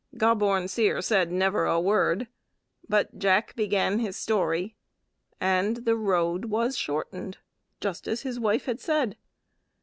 Gobborn 0.17 0.67
Seer 0.67 0.99
said 0.99 1.31
never 1.31 1.65
a 1.67 1.79
word, 1.79 2.27
but 2.89 3.19
Jack 3.19 3.55
began 3.55 3.99
his 3.99 4.17
story, 4.17 4.73
and 5.39 5.85
the 5.85 5.95
road 5.95 6.45
was 6.45 6.75
shortened 6.75 7.37
as 7.83 8.21
his 8.23 8.39
wife 8.39 8.65
had 8.65 8.79
said. 8.79 9.15